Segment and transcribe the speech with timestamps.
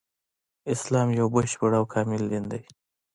[0.73, 2.61] اسلام يو بشپړ او کامل دين دی